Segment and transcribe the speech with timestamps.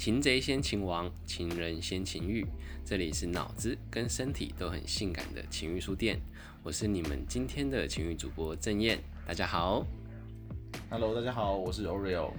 [0.00, 2.46] 擒贼先擒王，情人先情欲。
[2.86, 6.18] 这里是脑子跟身体都很性感的情欲书店，
[6.62, 9.84] 我是你们今天的情欲主播郑燕，大家好。
[10.88, 12.32] Hello，大家好，我是 Oreo。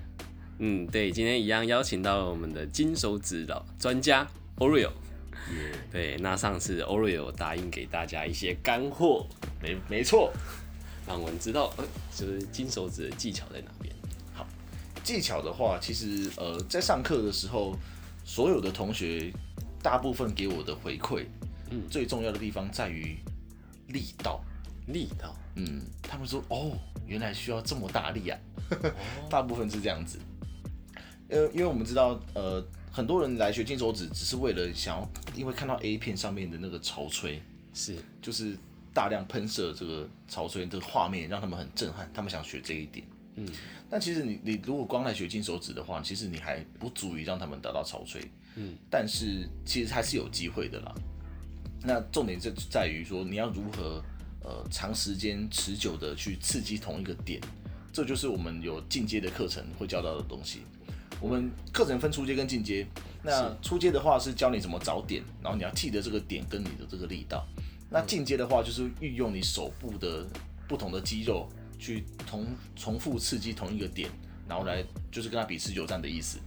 [0.57, 4.89] 嗯，对，今天一样邀请到了我们的金手指老专家 Oreo。
[5.91, 9.27] 对，那上次 Oreo 答应给大家一些干货，
[9.61, 10.33] 没没错，
[11.05, 13.90] 让我们知道，呃，就是金手指的技巧在哪边。
[15.03, 17.75] 技巧的话，其实呃，在上课的时候，
[18.23, 19.31] 所有的同学
[19.81, 21.25] 大部分给我的回馈，
[21.69, 23.17] 嗯最重要的地方在于
[23.87, 24.43] 力道。
[24.87, 26.71] 力道，嗯，他们说哦，
[27.05, 28.37] 原来需要这么大力啊，
[29.29, 30.19] 大部分是这样子。
[31.29, 37.41] 呃，因为我们知道，呃，很多人来学金手指，只是为了想要，因为看到 A 片上面的那个潮吹，
[37.73, 38.57] 是就是
[38.91, 43.05] 大量喷射这个潮吹这个画面，让他们很震撼，他们想学这一点。
[43.35, 43.47] 嗯，
[43.89, 48.21] 但其实你你如果光来学金手指的话，其实你还不足以让他们达到潮吹。
[48.55, 50.93] 嗯，但是其实还是有机会的啦。
[51.83, 54.03] 那重点就在于说，你要如何
[54.43, 57.41] 呃长时间持久的去刺激同一个点，
[57.93, 60.61] 这就是我们有进阶的课程会教到的东西。
[61.19, 62.85] 我们课程分初阶跟进阶，
[63.23, 67.47] 那初阶的话是教你怎么找点，然后你要记得这个点跟你的这个力道。
[67.89, 70.25] 那进阶的话就是运用你手部的
[70.67, 71.47] 不同的肌肉
[71.81, 74.07] 去同重复刺激同一个点，
[74.47, 76.37] 然后来就是跟他比持久战的意思。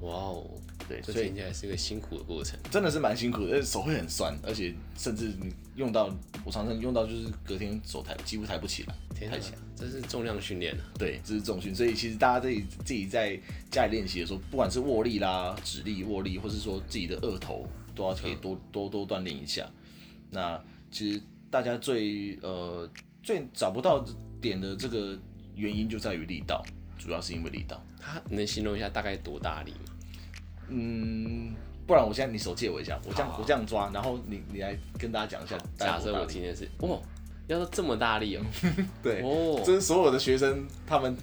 [0.00, 0.46] 哇哦，
[0.88, 2.58] 对，所以这听起来是个辛苦的过程。
[2.70, 6.08] 真的是蛮辛苦的，而且手会很酸，而且甚至你用到
[6.44, 8.94] 我常常用到就是隔天手抬几乎抬不起来，
[9.28, 10.84] 太强。，这是重量训练啊！
[10.96, 13.38] 对，这是重训，所以其实大家自己自己在
[13.70, 19.68] 家里练习的时候，不管是握力啦、指力、握力，或是说自己的二头，都要可以多多多锻炼一下。
[20.30, 21.20] 那其实
[21.50, 22.88] 大家最呃
[23.20, 24.04] 最找不到
[24.40, 25.18] 点的这个
[25.54, 26.64] 原因就在于力道，
[26.98, 27.82] 主要是因为力道。
[28.00, 29.92] 它能形容一下大概多大力吗？
[30.68, 31.54] 嗯，
[31.86, 36.98] 不然我现在你手借我一下，我这样好我这样抓，然后你你来跟大家讲一下大概假设大力我今天是哇，
[37.46, 38.42] 要是这么大力哦，
[39.02, 41.16] 对，哦，这是所有的学生他们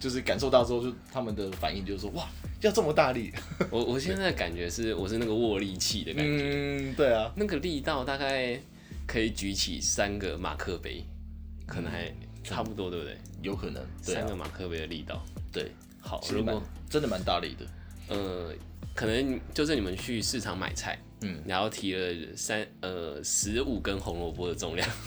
[0.00, 2.28] 就是感受到之后，就他们的反应就是说，哇，
[2.60, 3.32] 要这么大力？
[3.70, 8.58] 我我现在的感觉是我是那个握力器的感觉，嗯，对啊，那个力道大概
[9.06, 11.04] 可以举起三个马克杯，
[11.66, 12.12] 可能还
[12.44, 13.16] 差不多，对不对？
[13.42, 15.24] 有可能，对啊三个，马克杯的力道。
[15.50, 17.66] 对，好，如果真的蛮大力的，
[18.08, 18.52] 呃，
[18.94, 24.88] 可能就是你们去市场买菜，嗯，然后提了三呃十五根红萝卜的重量，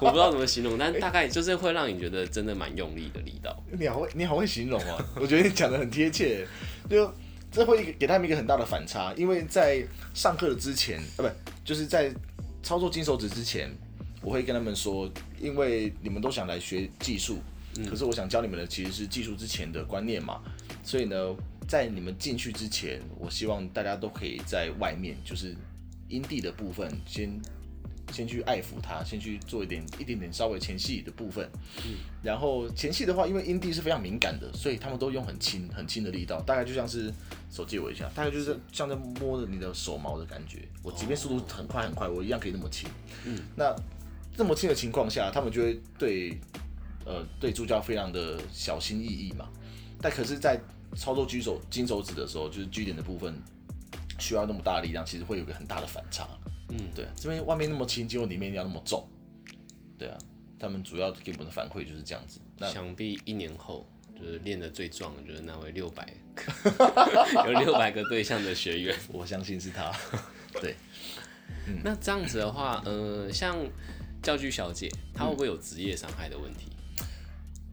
[0.00, 3.56] 我不知道怎么形容，但大概就是会让你觉得真的蛮用力的力道。
[3.70, 6.46] 你好会你好会形容啊，我觉得你讲的很贴切，
[6.90, 7.10] 就
[7.50, 12.12] 这会给他们一个很大的反差，因为在上课的之前，呃，不，就是在
[12.62, 13.70] 操作金手指之前，
[14.22, 15.10] 我会跟他们说，
[15.40, 17.38] 因为你们都想来学技术，
[17.88, 20.40] 可是我想教你们的其实是技术之前的观念嘛，
[20.82, 21.36] 所以呢，
[21.68, 25.54] 在你们进去之前，我希望大家都可以在外面，就是
[26.08, 27.40] 阴蒂的部分先。
[28.12, 31.50] 先去爱抚它，先去做一点一点点稍微前戏的部分，
[32.22, 37.12] 然后前戏的话，因为阴蒂是非常敏感的，所以他们都用很轻很轻的力道，大概就像是
[37.50, 40.60] 手借我一下，大概就是像在摸着你的手毛的感觉。
[40.84, 42.88] 我即便速度很快很快，我一样可以那么轻。
[43.24, 43.74] 嗯，那
[44.36, 46.38] 这么轻的情况下，他们就会对
[47.04, 49.48] 呃对助教非常的小心翼翼嘛。
[50.00, 50.60] 但可是，在
[50.94, 53.34] 操作举手金手指的时候，就是据点的部分
[54.18, 56.28] 需要那么大的力量，其实会有个很大的反差。
[56.68, 59.08] 嗯，对啊，这边外面那么轻，结果里面要那么重。
[59.98, 60.18] 对啊，
[60.58, 62.38] 他们主要给我们的反馈就是这样子。
[62.58, 66.06] 那想必一年后就是练的最壮的就是那位六百
[67.46, 68.96] 有六百个对象的学员。
[69.12, 69.90] 我相信是他。
[70.60, 70.74] 对，
[71.82, 73.56] 那这样子的话，呃，像
[74.26, 76.66] 教具小姐，她会不会有职业伤害的问题？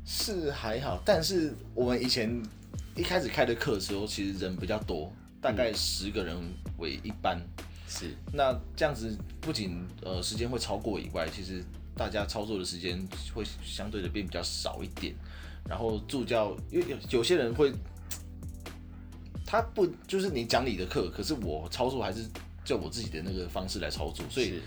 [0.06, 2.40] 是还好，但是我们以前
[2.96, 5.12] 一开始开的课的时候，其实人比较多，
[5.42, 6.38] 大概十个人
[6.78, 7.42] 为一班。
[7.88, 11.64] 是，那这样子不仅呃时间会超过以外，其实
[11.96, 13.04] 大家操作的时间
[13.34, 15.16] 会相对的变比较少一点。
[15.68, 17.74] 然后助教，因为有有些人会，
[19.44, 22.24] 他不就是你讲你的课，可是我操作还是
[22.64, 24.62] 就我自己的那个方式来操作，所以是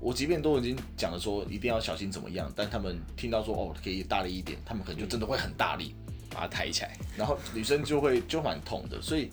[0.00, 5.94] 我即便都已经讲了说一定要小心怎么样，但他们听到说哦可以大力一点，他们可能就真的会很大力，
[6.30, 6.96] 把它抬起来。
[7.16, 9.30] 然后女生就会就蛮痛的，所以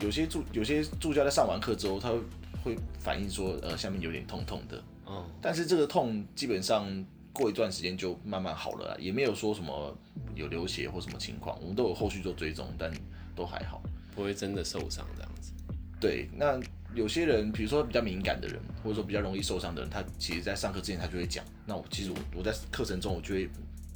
[0.00, 2.20] 有些助有些助教在上完课之后，他会
[2.62, 6.86] 会反映说呃下面有点痛痛的，嗯，但是这个痛基本上
[7.32, 9.96] 过一段时间就慢慢好了啦，也没有说什么
[10.34, 12.90] 有流血或什么情况，我们都有后续做追踪，但
[13.34, 13.82] 都还好。
[14.14, 15.52] 不会真的受伤这样子。
[16.00, 16.58] 对，那
[16.96, 21.44] 有些人，比如说比较敏感的人，或者说比较容易受伤的人，他其实在上课之前他就会讲。
[21.66, 23.46] 那我其实我我在课程中我就会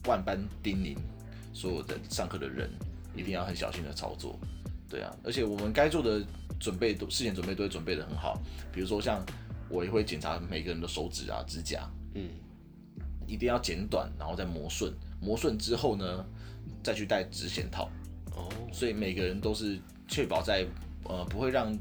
[0.06, 0.94] 万般叮咛
[1.54, 2.70] 所有的上课的人，
[3.16, 4.38] 一定要很小心的操作。
[4.86, 6.22] 对啊，而且我们该做的
[6.58, 8.38] 准备都事前准备都会准备的很好，
[8.70, 9.24] 比如说像
[9.70, 12.28] 我也会检查每个人的手指啊、指甲，嗯，
[13.26, 14.92] 一定要剪短，然后再磨顺，
[15.22, 16.26] 磨顺之后呢，
[16.82, 17.88] 再去戴指显套，
[18.36, 20.66] 哦，所以每个人都是确保在
[21.04, 21.72] 呃不会让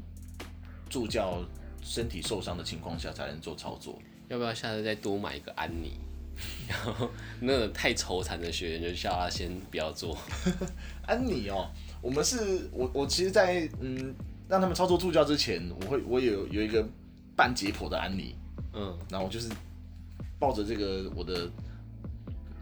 [0.90, 1.42] 助教
[1.82, 3.98] 身体受伤的情况下才能做操作。
[4.28, 5.98] 要不要下次再多买一个安妮？
[6.68, 7.10] 然后
[7.40, 10.16] 那个太愁残的学员就叫他先不要做。
[11.06, 11.68] 安妮哦，
[12.00, 14.14] 我们是我我其实在，嗯
[14.48, 16.84] 让他们操作助教之前，我会我有有一个
[17.36, 18.34] 半解剖的安妮，
[18.72, 19.48] 嗯，然后我就是
[20.38, 21.50] 抱着这个我的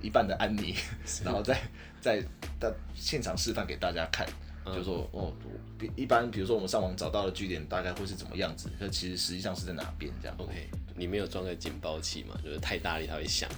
[0.03, 0.75] 一半的安妮，
[1.25, 1.57] 然后再
[2.01, 2.21] 再
[2.61, 4.27] 在现场示范给大家看，
[4.75, 5.33] 就说哦，
[5.79, 10.37] 比一般比如说我们上网找到的据点大概会是怎么样子，可其实实际上是在哪边这样。
[10.39, 12.35] OK，你没有装个警报器嘛？
[12.43, 13.49] 就是太大力它会响，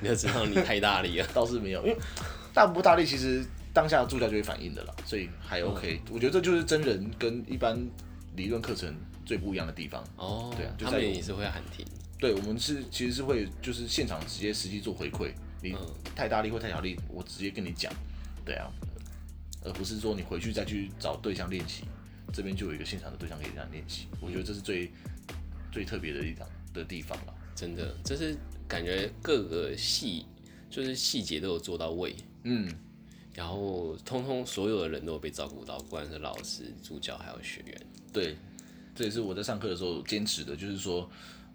[0.00, 1.26] 你要知道你太大力了。
[1.32, 1.96] 倒是没有，因为
[2.52, 7.78] 大不大力其实当下助教就会反应的啦，所以还 OK、我觉得这就是真人跟一般
[8.36, 8.94] 理论课程
[9.24, 10.02] 最不一样的地方。
[10.16, 11.86] 哦，对啊就他们也是会喊停。
[12.18, 15.74] 对，我们是其实是会就是现场直接实际做回馈，你
[16.14, 17.92] 太大力或太小力，我直接跟你讲，
[18.44, 18.70] 对啊，
[19.64, 21.84] 而不是说你回去再去找对象练习，
[22.32, 24.90] 这边就有一个现场的对象可以这样练习，我觉得这是最
[25.70, 27.34] 最特别的一场的地方了。
[27.54, 28.36] 真的，这是
[28.66, 30.26] 感觉各个细
[30.70, 32.72] 就是细节都有做到位，嗯，
[33.34, 37.80] 然后通通所有的人都有被照顾到，不管是老师、助教还有学员。
[38.12, 38.36] 对，
[38.94, 41.08] 这也是我在上课的时候坚持的，就是说，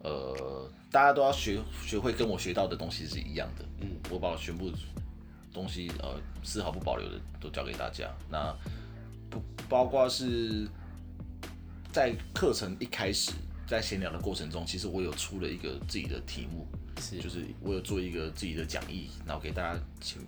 [0.04, 3.66] 呃，大家都要学学会跟我学到的东西是一样的。
[3.82, 4.72] 嗯，我把我全部
[5.58, 8.10] 东西呃丝毫不保留的都教给大家。
[8.30, 8.56] 那
[9.30, 10.68] 不包括是
[11.92, 13.32] 在课程一开始
[13.68, 16.68] 在闲聊的过程中，其实我有出了一个自己的题目，
[17.02, 17.20] 是。
[17.20, 20.22] 就是我有做一个自己的讲义，然后给大家请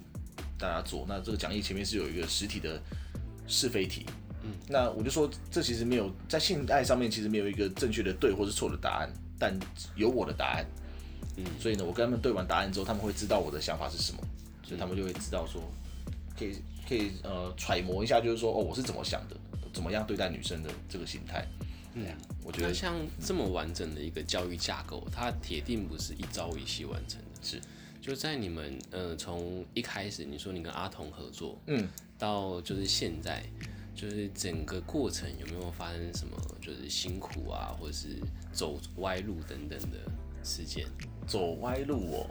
[0.57, 1.05] 大家做。
[1.07, 2.81] 那这个讲义前面是有一个实体的
[3.47, 4.05] 是非题，
[4.43, 9.09] 嗯，那我就说这其实没有在性爱上面其实没有一个正确的对或是错的答案，
[9.39, 9.57] 但
[9.95, 10.65] 有我的答案，
[11.37, 14.19] 嗯，所以呢，我跟他们对完答案之后，他们会知道我的想法是什么，
[14.69, 15.63] 所以他们就会知道说，
[16.37, 19.35] 可以可以呃揣摩一下，就是说哦我是怎么想的，
[19.73, 21.43] 怎么样对待女生的这个心态，
[21.95, 22.05] 嗯，
[22.43, 27.25] 我觉得像这么完整的一个教育架构，它铁定不是一朝一夕完成的。
[27.41, 27.59] 是，
[27.99, 33.43] 就在你们呃从一开始你说你跟阿童合作，嗯，到就是现在，
[33.95, 38.21] 就是整个过程有没有发生什么就是辛苦啊，或者是
[38.53, 39.97] 走歪路等等的
[40.43, 40.85] 事件？
[41.25, 42.29] 走歪路哦。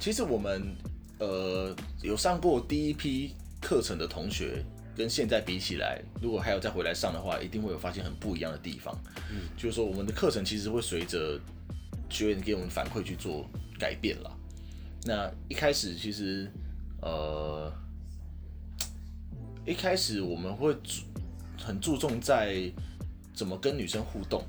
[0.00, 0.76] 其实我们
[1.18, 4.64] 呃有上过第一批课程的同学，
[4.96, 8.96] 跟现在比起来，如果还有再回来上的话，一定会有发现很不一样的地方。
[9.30, 11.38] 嗯，就是说我们的课程其实会随着
[12.08, 13.48] 学员给我们反馈去做
[13.78, 14.36] 改变了。
[15.04, 16.50] 那一开始其实
[17.00, 17.72] 呃
[19.64, 21.02] 一开始我们会注
[21.62, 22.70] 很注重在
[23.34, 24.44] 怎么跟女生互动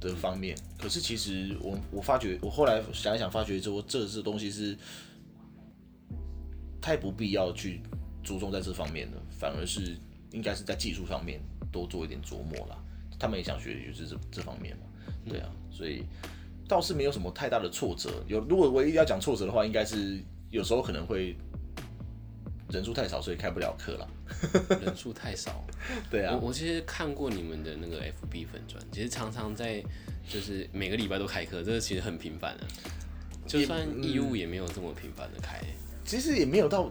[0.00, 4.76] 的方面，可是其实我我发觉，我后来想一想，发觉之后，这这东西是
[6.82, 7.80] 太不必要去
[8.22, 9.96] 注重在这方面了，反而是
[10.32, 12.76] 应该是在技术上面多做一点琢磨啦。
[13.18, 14.82] 他们也想学就是这这方面嘛，
[15.28, 16.02] 对啊，所以
[16.68, 18.10] 倒是没有什么太大的挫折。
[18.26, 20.20] 有如果唯一要讲挫折的话，应该是
[20.50, 21.36] 有时候可能会
[22.70, 24.08] 人数太少，所以开不了课了。
[24.80, 25.64] 人数太少。
[26.10, 29.80] 对啊我，我其实看过你们的那个 FB 粉砖，其实常常在
[30.28, 32.66] 就是每个礼拜都开课，这个其实很频繁的。
[33.46, 35.60] 就算义务也没有这么频繁的开。
[36.12, 36.90] 其实也没有到，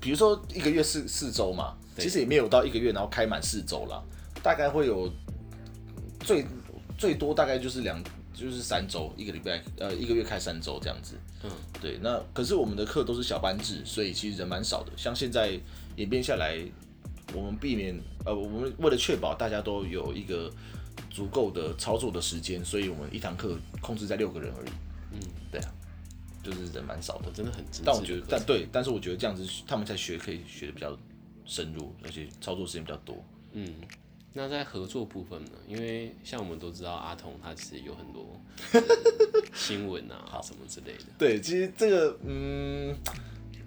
[0.00, 4.02] 比如说一个月四四周嘛，其实也没有到一个月然后开满四周啦，
[4.42, 5.12] 大概会有
[6.20, 6.46] 最
[6.96, 11.16] 最多大概就是两就是三周，一个礼拜呃一个月开三周这样子。
[11.44, 11.50] 嗯，
[11.82, 14.90] 对，那可是我们的课都是小班制，所以其实人蛮少的。
[14.96, 15.50] 像现在
[15.96, 16.58] 演变下来，
[17.34, 17.94] 我们避免
[18.24, 20.50] 呃，我们为了确保大家都有一个
[21.10, 24.70] 足够的操作的时间，所以我们一堂课控制在六个人而已。
[26.42, 27.30] 就是人蛮少的。
[27.32, 30.96] 真的很精致的但我觉得但对，但是我觉得这样子他们才学可以学的比较
[31.44, 33.16] 深入，而且操作时间比较多。
[33.52, 33.74] 嗯，
[34.32, 35.50] 那在合作部分呢？
[35.66, 38.40] 因为像我们都知道阿童他其实有很多
[38.72, 38.80] 呃
[39.52, 41.04] 新闻啊什么之类的。
[41.18, 42.96] 对，其实这个嗯，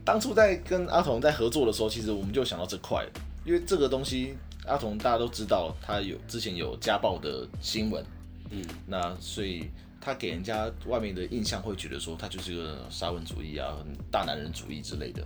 [0.05, 3.11] 当初在跟阿童在合作的时候，其实我们就想到这块了，
[3.45, 8.01] 因为这个东西阿童大家都知道，他有之前有家暴的新闻，
[8.49, 9.69] 嗯，那所以
[10.05, 13.77] 他给人家外面的印象会觉得说他就是个沙文主义啊、
[14.11, 15.25] 大男人主义之类的。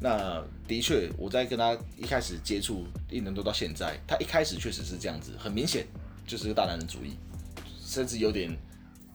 [0.00, 5.84] 那的确，我在跟他一开始接触一年多到现在，他一开始确实是这样子，很明显
[6.24, 7.16] 就是个大男人主义，
[7.84, 8.56] 甚至有点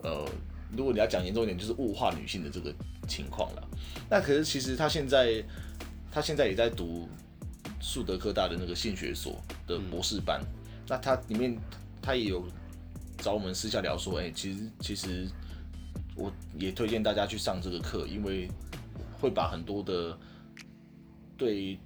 [0.03, 0.27] 呃，
[0.75, 2.75] 如果你要讲严重一点，就是物化女性的这个
[3.07, 3.65] 情况了。
[4.09, 5.41] 那可是其实他现在
[6.11, 7.07] 他现在也在读
[7.79, 10.41] 树德科大的那个性学所的博士班，
[10.89, 11.57] 那他里面
[12.01, 12.45] 他也有
[13.21, 15.27] 找我们私下聊说，哎、其实其实
[16.15, 18.49] 我也推荐大家去上这个课，因为
[19.19, 20.17] 会把很多的
[21.37, 21.77] 对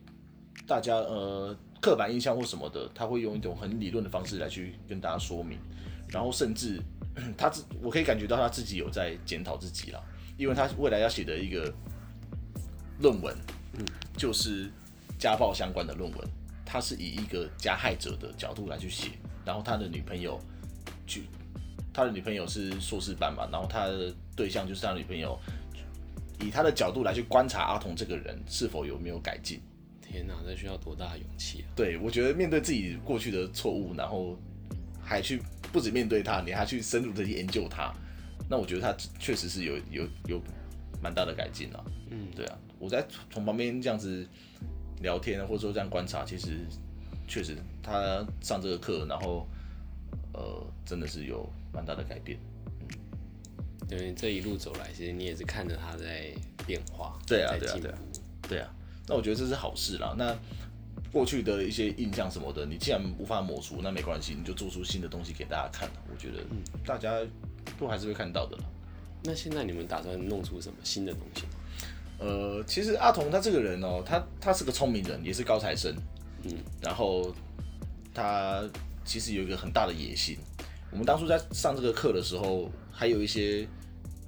[0.67, 5.57] 大家呃刻板印象或什么的，他会用一种很理论的方式来去跟大家说明，
[6.09, 6.81] 然后甚至
[7.37, 10.03] 他自我可以感觉到他自己有在检讨自己了，
[10.37, 11.73] 因为他未来要写的一个
[12.99, 13.35] 论文，
[13.73, 13.85] 嗯
[14.15, 14.71] 就是
[15.19, 16.27] 家暴相关的论文，
[16.65, 19.09] 他是以一个加害者的角度来去写，
[19.45, 20.39] 然后他的女朋友
[21.05, 21.23] 去，
[21.93, 25.37] 他的女朋友是硕士班嘛，然后他的对象就是他女朋友，
[26.39, 29.61] 以他的角度来去观察阿童这个人是否有没有改进。
[30.01, 31.65] 天哪，这需要多大的勇气啊！
[31.75, 34.37] 对我觉得面对自己过去的错误，然后
[35.01, 35.41] 还去
[35.71, 37.91] 不止面对他，你还去深入的去研究他，
[38.47, 40.41] 那我觉得他确实是有有有
[41.01, 41.83] 蛮大的改进了。
[42.11, 44.27] 嗯，对啊，我在从旁边这样子
[45.01, 46.59] 聊天，或者说这样观察，其实
[47.27, 49.47] 确实他上这个课，然后
[50.33, 52.37] 呃，真的是有蛮大的改变。
[52.79, 52.87] 嗯
[53.87, 56.33] 对，这一路走来，其实你也是看着他在
[56.65, 57.97] 变化，对啊对啊对啊。
[58.49, 58.69] 对啊，
[59.07, 60.15] 那我觉得这是好事啦。
[60.17, 60.35] 那
[61.11, 65.89] 过去的一些印象什么的，你既然无法抹除，那没关系，你就做出新的东西给大家看。
[66.11, 66.43] 我觉得
[66.85, 67.11] 大家
[67.79, 68.63] 都还是会看到的啦。
[69.23, 71.43] 那现在你们打算弄出什么新的东西？
[72.19, 75.95] 呃，其实阿童他这个人哦，他他是个聪明人，也是高材生，
[76.43, 77.33] 嗯，然后
[78.13, 78.63] 他
[79.05, 80.37] 其实有一个很大的野心。
[80.91, 83.67] 我们当初在上这个课的时候，还有一些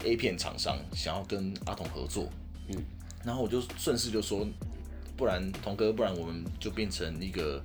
[0.03, 2.27] A 片厂商想要跟阿童合作，
[2.69, 2.75] 嗯，
[3.23, 4.47] 然后我就顺势就说，
[5.15, 7.63] 不然童哥，不然我们就变成一个，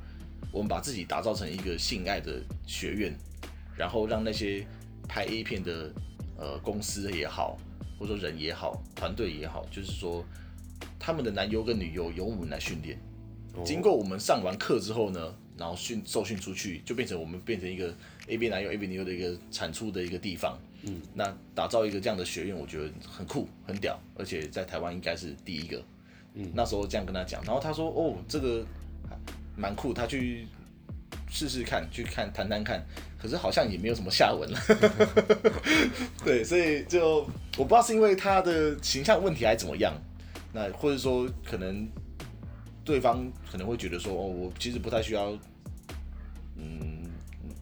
[0.52, 3.18] 我们把自己打造成一个性爱的学院，
[3.74, 4.66] 然后让那些
[5.08, 5.90] 拍 A 片的
[6.36, 7.58] 呃公司也好，
[7.98, 10.22] 或者说人也好，团队也好，就是说
[10.98, 12.98] 他们的男优跟女优由我们来训练。
[13.54, 17.94] 哦经过我们上完课之后呢，然后训受训出去，就变成我们变成一个
[18.26, 20.58] A B 男优 A B 女优的一个产出的一个地方。
[20.82, 25.80] 嗯，那打造一个这样的学院，我觉得很酷很屌，而且在台湾应该是第一个。
[26.32, 28.64] 嗯，那时候这样跟他讲，然后他说：“哦，这个
[29.54, 30.46] 蛮酷，他去
[31.28, 32.82] 试试看，去看谈谈看。”
[33.20, 34.58] 可是好像也没有什么下文了。
[36.24, 37.18] 对，所以就
[37.58, 39.92] 我不知道是因为他的形象问题还是怎么样，
[40.54, 41.86] 那或者说可能
[42.90, 45.30] 对方可能会觉得说，哦，我其实不太需要，
[46.56, 47.08] 嗯，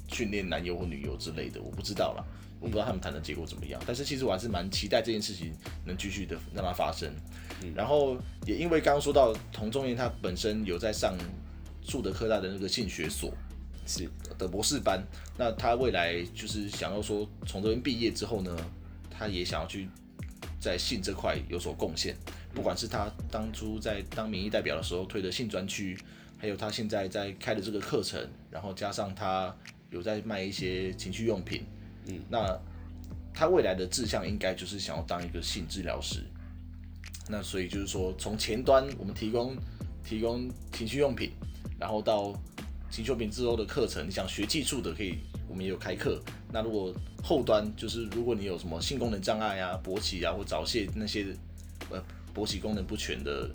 [0.08, 2.24] 训练男友或女友之类的，我不知道啦，
[2.58, 3.78] 我不知道他们谈的结果怎么样。
[3.86, 5.52] 但是其实我还是蛮期待这件事情
[5.84, 7.14] 能继续的让它发生。
[7.74, 8.16] 然后
[8.46, 11.14] 也因为刚刚说到童仲彦他本身有在上
[11.82, 13.30] 树德科大的那个性学所，
[13.86, 14.08] 是
[14.38, 15.02] 的博士班，
[15.36, 18.56] 那他未来就是想要说从这边毕业之后呢，
[19.10, 19.88] 他也想要去
[20.60, 22.16] 在性这块有所贡献，
[22.58, 25.96] 不管是他当初在当民意代表的时候推的性专区，
[26.36, 29.54] 还有他现在在开的这个课程，然后加上他
[29.90, 31.62] 有在卖一些情趣用品，
[32.06, 32.58] 嗯，那
[33.32, 36.24] 他未来的志向应该就是想要当一个性治疗师。
[37.28, 39.56] 那所以就是说，从前端我们提供
[40.04, 41.30] 提供情趣用品，
[41.78, 42.32] 然后到
[42.90, 46.20] 情趣用品之后的课程，你想学技术的可以，我们也有开课。
[46.52, 51.24] 那如果后端就是如果你有什么性功能障碍啊、勃起啊或早泄那些
[51.90, 52.02] 呃
[52.34, 53.50] 勃起功能不全的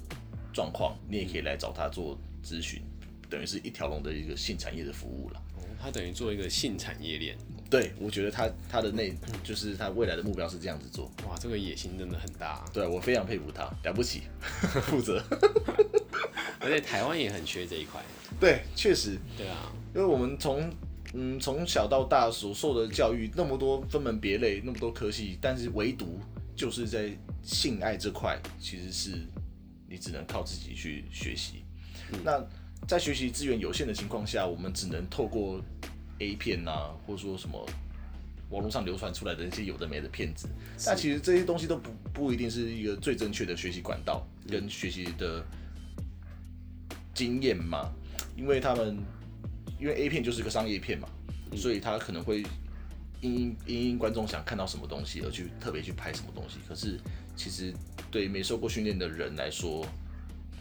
[0.53, 2.81] 状况，你也可以来找他做咨询，
[3.29, 5.41] 等于是一条龙的一个性产业的服务了。
[5.57, 7.37] 哦，他等于做一个性产业链，
[7.69, 11.11] 对，我觉得他他的内就是他未来的目标是这样子做。
[11.27, 14.23] 哇，这个野心真的很大，对我非常佩服他，了不起，
[14.87, 15.23] 负责。
[16.59, 18.01] 而且台湾也很缺这一块。
[18.39, 20.71] 对，确实，对啊，因为我们从
[21.13, 26.19] 嗯从小到大所受的教育那么多分门别类，那么多科系，但是唯独
[26.55, 27.11] 就是在
[27.43, 29.27] 性爱这块，其实是
[29.87, 31.63] 你只能靠自己去学习。
[32.23, 32.43] 那
[32.87, 35.61] 在学习资源有限的情况下，我们只能透过
[36.19, 37.65] A 片啊，或者说什么
[38.49, 40.47] 网络上流传出来的那些有的没的骗子，
[40.85, 45.43] 但其实这些东西都不不一定是一个最正确的学习管道跟学习的
[47.13, 47.91] 经验嘛，
[48.35, 48.97] 因为他们
[49.79, 51.09] 因为 A 片就是个商业片嘛，
[51.55, 52.43] 所以他可能会
[53.21, 56.99] 因因因因观众想看到什么东西而去特别去拍什么东西，可是
[57.35, 57.73] 其实
[58.11, 59.85] 对没受过训练的人来说，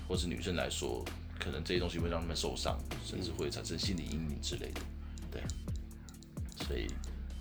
[0.08, 1.04] 或是女生来说，
[1.38, 4.80] 可能这些东西会让他们受伤，甚至会产生心理阴影之类的，
[5.30, 5.42] 对，
[6.66, 6.86] 所以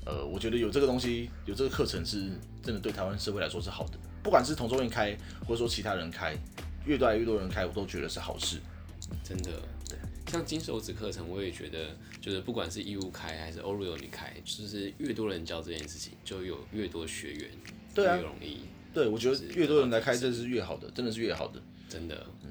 [0.06, 2.32] 呃，我觉得有这个东西，有这个课程是
[2.64, 6.36] 真的对台湾社会来说是好的，不管是同桌院开，或者说其他人开，
[6.86, 8.60] 越来越多人开，我都觉得是好事。
[9.24, 9.52] 真的。
[9.90, 9.98] 对，
[10.32, 17.50] 像金手指课程，我也觉得，就是不管是义务开还是 Oreo 你开，就是越多人教这件事情，就有越多学员，
[17.94, 18.62] 对啊越容易
[18.94, 21.62] 对，我觉得越多人来开，这是越好的，真的是越好的。
[21.90, 22.50] 真的，嗯，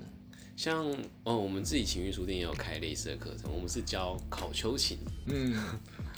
[0.57, 0.87] 像
[1.25, 4.99] 哦，我们自己情欲书店也有开类似的课程，我们是教考秋琴。
[5.27, 5.55] 嗯，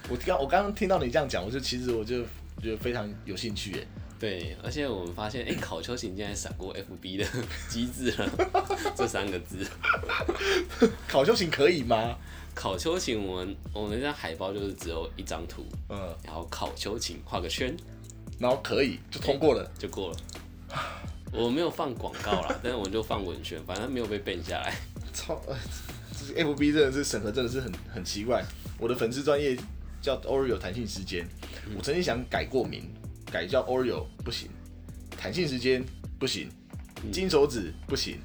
[0.08, 2.22] 我刚我刚刚听到你这样讲，我就其实我就
[2.60, 3.86] 觉得非常有兴趣耶。
[4.18, 7.26] 对，而且我们发现，哎、考秋琴竟然闪过 FB 的
[7.68, 8.30] 机制了，
[8.96, 9.66] 这三个字。
[11.08, 12.16] 考秋琴可以吗？
[12.54, 17.76] 考秋琴，我们我们那张海报就是只有一张图，嗯，然后考秋琴画个圈
[18.42, 19.70] 然后可以就通过了。
[19.78, 20.16] 就过了。
[21.32, 24.74] 我没有放广告啦， 但是我就放文宣，反正没有被 ban 下来。
[25.14, 25.56] 操，呃
[26.12, 28.44] 这是 FB 真的是审核真的是很很奇怪。
[28.78, 29.56] 我的粉丝专业
[30.00, 31.26] 叫 Oreo 弹性时间，
[31.76, 32.82] 我曾经想改过名，
[33.30, 34.50] 改叫 Oreo 不行，
[35.16, 35.84] 弹性时间
[36.18, 36.50] 不行，
[37.12, 38.18] 金手指不行，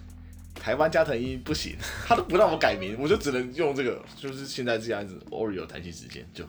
[0.56, 6.44] 台湾加藤鹰不行，他都不让我改名，我就只能用这个，就是现在这样子 Oreo 弹性时间就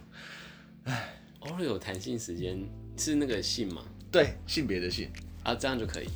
[1.41, 2.59] Oreo 弹性时间
[2.99, 3.83] 是那个姓吗？
[4.11, 5.09] 对性别的性。
[5.45, 6.09] 啊，这样就可以。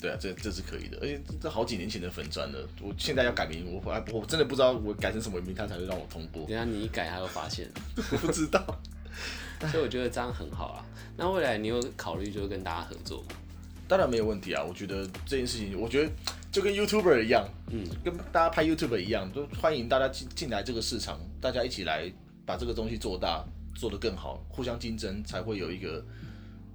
[0.00, 7.66] 对啊，这这是可以的，而且这这好几年前的粉砖了，我现在要改名，我还我真的不知道我改成什么名，他才会让我通过等，下你一改，他会发现。
[8.12, 8.62] 我不知道。
[9.72, 10.84] 所以我觉得这样很好啊。
[11.16, 13.28] 那未来你有考虑就是跟大家合作吗？
[13.88, 16.12] 当然没有问题啊，我觉得这件事情，我觉得
[16.52, 22.12] 就跟 YouTuber 一样，嗯，跟大家拍 YouTuber 一样，都欢迎大家进进来这个市场，大家一起来
[22.44, 23.42] 把这个东西做大，
[23.76, 26.04] 做得更好，互相竞争，才会有一个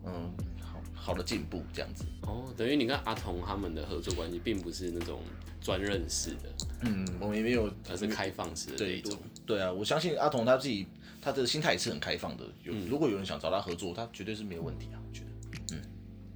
[0.05, 0.31] 嗯
[0.61, 2.05] 好好的进步这样子。
[2.21, 5.19] 哦，等于你跟阿童他们的合作关系并不是那种
[5.59, 6.49] 专任式的，
[6.81, 9.17] 嗯，我们也没有，而是开放式的那对一种。
[9.45, 10.85] 对啊，我相信阿童他自己
[11.19, 15.00] 他的心态也是很开放的，有、如果有人想找他合作，他绝对是没有问题啊，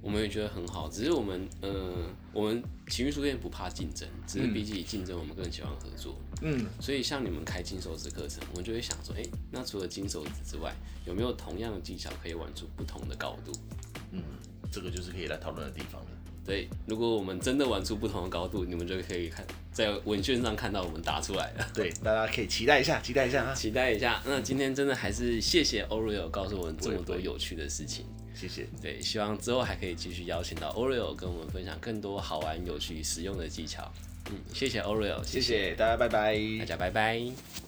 [0.06, 6.16] 我们也觉得很好，只是我们，呃，我们情欲书店不怕竞争，只是比起竞争，我们更喜欢合作。
[6.42, 10.72] 嗯，所以像你们开金手指课程，我们就会想说，哎、那除了金手指之外，
[11.04, 13.50] 有没有同样的技巧可以玩出不同的高度？
[14.12, 14.22] 嗯，
[14.70, 16.06] 这个就是可以来讨论的地方了。
[16.44, 21.68] 对，如果我们真的玩出不同的高度，你们就可以看在文宣上看到我们打出来了。
[21.74, 23.52] 对，大家可以期待一下， 期待一下啊！
[23.52, 24.22] 期待一下。
[24.24, 28.06] 那今天真的还是谢谢 Oreo 告诉我们这么多有趣的事情。
[28.36, 33.90] 谢谢，对，希望之后还可以继续邀请到 Oreo 跟我们分享更多好玩、有趣、实用的技巧。
[34.30, 36.38] 嗯，谢谢 Oreo，谢谢大家，拜拜。
[36.58, 37.65] 大家拜拜。